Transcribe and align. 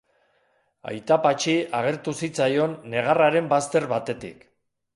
Aita 0.91 1.17
Patxi 1.25 1.53
agertu 1.81 2.15
zitzaion 2.21 2.75
negarraren 2.95 3.53
bazter 3.55 3.87
batetik. 3.93 4.45